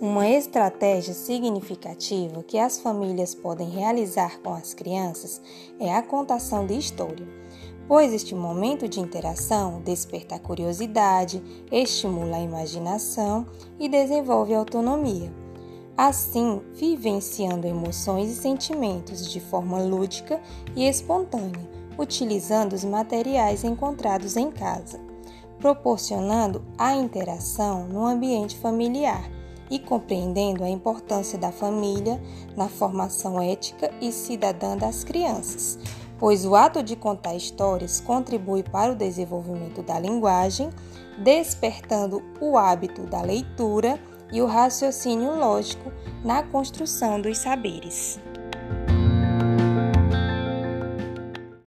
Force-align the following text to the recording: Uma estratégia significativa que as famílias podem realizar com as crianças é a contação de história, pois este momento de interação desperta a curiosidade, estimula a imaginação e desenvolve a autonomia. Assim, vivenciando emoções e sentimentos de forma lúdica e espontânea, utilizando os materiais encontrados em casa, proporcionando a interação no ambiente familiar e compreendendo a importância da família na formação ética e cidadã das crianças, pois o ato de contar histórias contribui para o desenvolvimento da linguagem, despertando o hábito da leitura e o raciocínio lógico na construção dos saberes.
Uma 0.00 0.28
estratégia 0.28 1.12
significativa 1.12 2.44
que 2.44 2.56
as 2.56 2.78
famílias 2.78 3.34
podem 3.34 3.68
realizar 3.68 4.38
com 4.38 4.54
as 4.54 4.72
crianças 4.72 5.42
é 5.80 5.92
a 5.92 6.00
contação 6.00 6.64
de 6.64 6.78
história, 6.78 7.26
pois 7.88 8.12
este 8.12 8.32
momento 8.32 8.86
de 8.86 9.00
interação 9.00 9.80
desperta 9.80 10.36
a 10.36 10.38
curiosidade, 10.38 11.42
estimula 11.72 12.36
a 12.36 12.40
imaginação 12.40 13.44
e 13.76 13.88
desenvolve 13.88 14.54
a 14.54 14.60
autonomia. 14.60 15.32
Assim, 15.96 16.62
vivenciando 16.74 17.66
emoções 17.66 18.30
e 18.30 18.36
sentimentos 18.36 19.28
de 19.28 19.40
forma 19.40 19.82
lúdica 19.82 20.40
e 20.76 20.86
espontânea, 20.86 21.68
utilizando 21.98 22.72
os 22.72 22.84
materiais 22.84 23.64
encontrados 23.64 24.36
em 24.36 24.48
casa, 24.48 25.00
proporcionando 25.58 26.64
a 26.78 26.94
interação 26.94 27.88
no 27.88 28.06
ambiente 28.06 28.56
familiar 28.58 29.37
e 29.70 29.78
compreendendo 29.78 30.64
a 30.64 30.68
importância 30.68 31.38
da 31.38 31.52
família 31.52 32.20
na 32.56 32.68
formação 32.68 33.40
ética 33.40 33.90
e 34.00 34.12
cidadã 34.12 34.76
das 34.76 35.04
crianças, 35.04 35.78
pois 36.18 36.44
o 36.44 36.54
ato 36.54 36.82
de 36.82 36.96
contar 36.96 37.34
histórias 37.34 38.00
contribui 38.00 38.62
para 38.62 38.92
o 38.92 38.96
desenvolvimento 38.96 39.82
da 39.82 39.98
linguagem, 39.98 40.70
despertando 41.18 42.22
o 42.40 42.56
hábito 42.56 43.02
da 43.02 43.22
leitura 43.22 43.98
e 44.32 44.40
o 44.40 44.46
raciocínio 44.46 45.36
lógico 45.36 45.90
na 46.24 46.42
construção 46.42 47.20
dos 47.20 47.38
saberes. 47.38 48.20